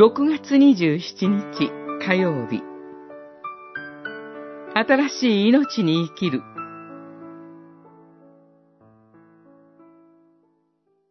[0.00, 1.00] 6月27
[1.56, 1.72] 日
[2.06, 2.62] 火曜日
[4.72, 6.40] 新しい命に生きる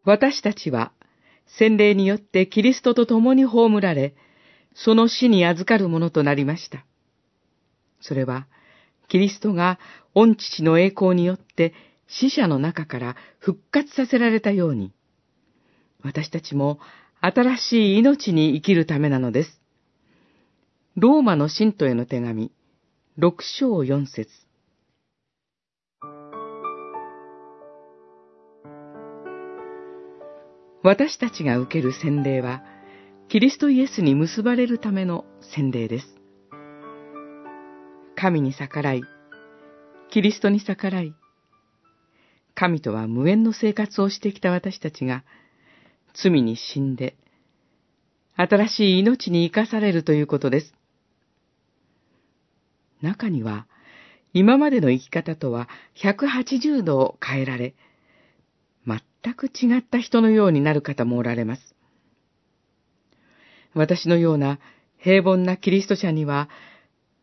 [0.05, 0.93] 私たちは
[1.47, 4.15] 洗礼によってキリストと共に葬られ、
[4.73, 6.85] その死に預かるものとなりました。
[7.99, 8.47] それは、
[9.09, 9.79] キリストが
[10.15, 11.73] 御父の栄光によって
[12.07, 14.93] 死者の中から復活させられたように、
[16.03, 16.79] 私たちも
[17.19, 19.59] 新しい命に生きるためなのです。
[20.95, 22.51] ローマの信徒への手紙、
[23.17, 24.29] 六章四節
[30.83, 32.63] 私たちが受ける洗礼は、
[33.29, 36.07] キリストイエスに結ばれるための洗礼です。
[38.15, 39.01] 神に逆らい、
[40.11, 41.13] キリストに逆らい、
[42.53, 45.23] 神とは無縁の生活をしてきた私たちが、
[46.21, 47.15] 罪に死んで、
[48.35, 50.73] 新しい命に生かされるということです。
[53.01, 53.67] 中には、
[54.33, 57.75] 今までの生き方とは180度を変えられ、
[58.85, 61.75] 全く違った人のようになる方もおられます。
[63.73, 64.59] 私のような
[64.97, 66.49] 平凡なキリスト者には、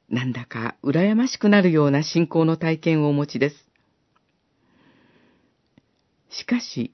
[0.09, 3.57] なんだか羨ましくなるような信仰の体験をお持ちです。
[6.31, 6.93] しかし、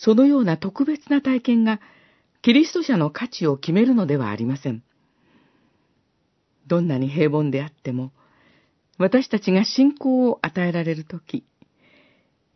[0.00, 1.80] そのような特別な体験が、
[2.40, 4.84] キリスト者の価値を決めるのではありません。
[6.68, 8.12] どんなに平凡であっても、
[8.96, 11.44] 私たちが信仰を与えられるとき、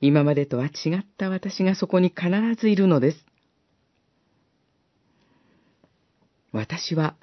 [0.00, 0.68] 今までとは違
[1.00, 3.26] った私がそこに必ずいるのです。
[6.52, 7.16] 私は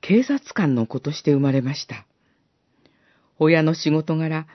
[0.00, 2.06] 警察官の子として生まれました。
[3.40, 4.46] 親の仕事柄、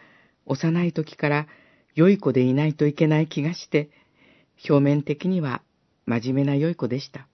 [0.46, 1.48] 幼い時から
[1.94, 3.90] 良い子でいないといけない気がして、
[4.68, 5.62] 表面的には
[6.06, 7.28] 真面目な良い子でした。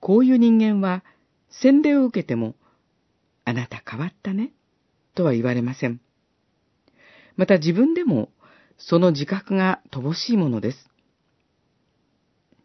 [0.00, 1.04] こういう人間は
[1.50, 2.54] 洗礼を受けても、
[3.44, 4.52] あなた変わったね、
[5.14, 6.00] とは言われません。
[7.36, 8.30] また自分でも
[8.78, 10.90] その自覚が乏しいものです。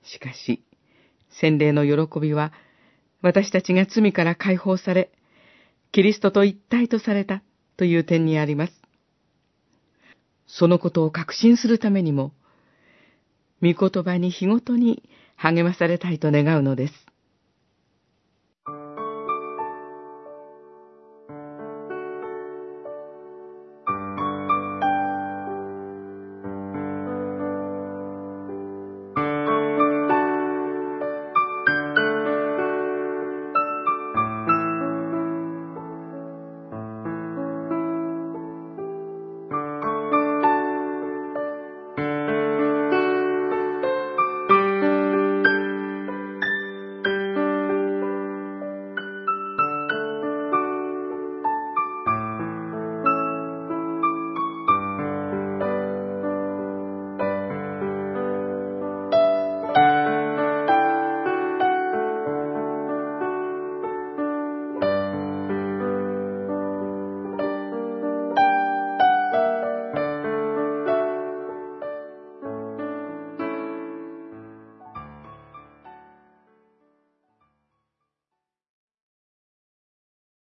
[0.03, 0.63] しかし、
[1.29, 2.53] 洗礼の喜びは、
[3.21, 5.11] 私たちが罪から解放され、
[5.91, 7.41] キリストと一体とされた
[7.75, 8.84] という点にあります。
[10.47, 12.31] そのことを確信するためにも、
[13.61, 15.03] 御言葉に日ごとに
[15.35, 16.93] 励まされたいと願うのです。